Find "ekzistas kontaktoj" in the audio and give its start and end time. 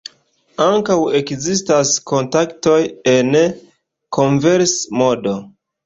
1.19-2.81